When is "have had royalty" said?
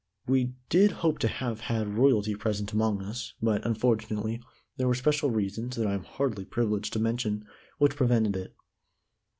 1.27-2.33